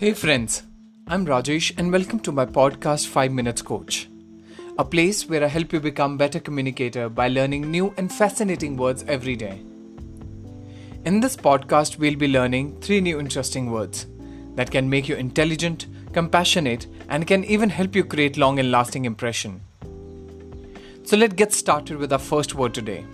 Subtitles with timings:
[0.00, 0.62] Hey friends,
[1.08, 4.08] I'm Rajesh and welcome to my podcast 5 Minutes Coach.
[4.78, 9.04] A place where I help you become better communicator by learning new and fascinating words
[9.08, 9.60] every day.
[11.04, 14.06] In this podcast we'll be learning 3 new interesting words
[14.54, 19.04] that can make you intelligent, compassionate and can even help you create long and lasting
[19.04, 19.60] impression.
[21.02, 23.04] So let's get started with our first word today.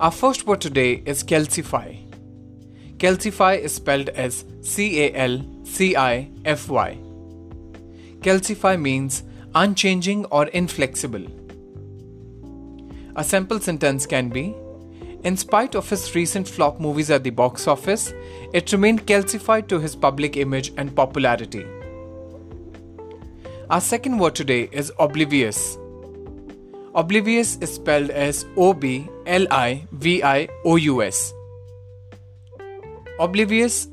[0.00, 2.11] Our first word today is calcify.
[3.02, 6.96] Calcify is spelled as C A L C I F Y.
[8.20, 9.24] Calcify means
[9.56, 11.26] unchanging or inflexible.
[13.16, 14.54] A simple sentence can be
[15.24, 18.14] In spite of his recent flop movies at the box office,
[18.52, 21.66] it remained calcified to his public image and popularity.
[23.68, 25.76] Our second word today is oblivious.
[26.94, 31.32] Oblivious is spelled as O B L I V I O U S.
[33.18, 33.88] Oblivious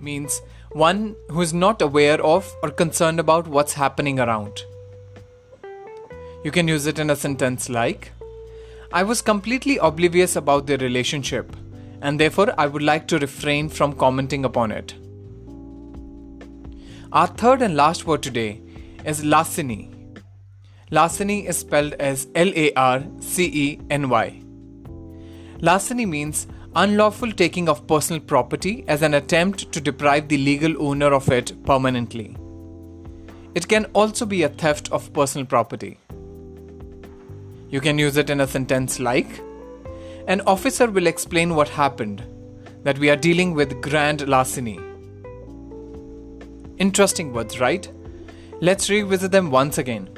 [0.00, 4.62] means one who is not aware of or concerned about what's happening around.
[6.44, 8.12] You can use it in a sentence like
[8.92, 11.56] I was completely oblivious about their relationship,
[12.00, 14.94] and therefore I would like to refrain from commenting upon it.
[17.12, 18.60] Our third and last word today
[19.04, 19.90] is larceny.
[20.90, 24.42] Larceny is spelled as L A R C E N Y.
[25.60, 26.46] Larceny means
[26.76, 31.54] unlawful taking of personal property as an attempt to deprive the legal owner of it
[31.64, 32.36] permanently.
[33.54, 35.98] It can also be a theft of personal property.
[37.70, 39.40] You can use it in a sentence like
[40.28, 42.22] An officer will explain what happened,
[42.82, 44.80] that we are dealing with grand larceny.
[46.78, 47.88] Interesting words, right?
[48.60, 50.10] Let's revisit them once again.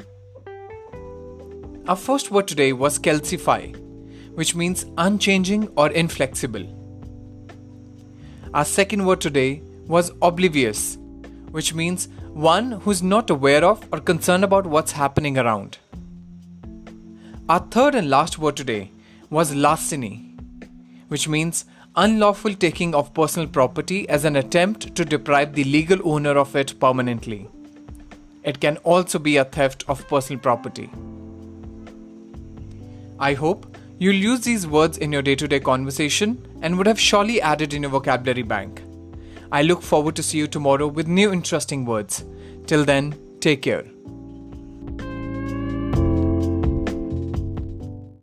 [1.87, 3.75] Our first word today was calcify
[4.39, 6.65] which means unchanging or inflexible.
[8.53, 10.97] Our second word today was oblivious,
[11.51, 15.77] which means one who's not aware of or concerned about what's happening around.
[17.49, 18.91] Our third and last word today
[19.29, 20.15] was larceny,
[21.09, 21.65] which means
[21.97, 26.79] unlawful taking of personal property as an attempt to deprive the legal owner of it
[26.79, 27.49] permanently.
[28.43, 30.89] It can also be a theft of personal property.
[33.19, 36.97] I hope You'll use these words in your day to day conversation and would have
[36.97, 38.81] surely added in your vocabulary bank.
[39.51, 42.23] I look forward to see you tomorrow with new interesting words.
[42.65, 43.83] Till then, take care.